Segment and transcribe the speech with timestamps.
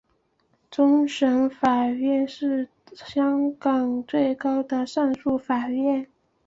[0.71, 6.07] 终审法院是香港最高的上诉法院。